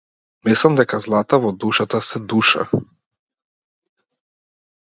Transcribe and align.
Мислам 0.47 0.77
дека 0.79 0.99
злата 1.05 1.39
во 1.43 1.51
душата 1.65 2.01
се 2.09 2.23
душа. 2.35 2.67